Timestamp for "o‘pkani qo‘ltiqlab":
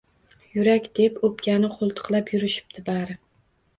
1.29-2.35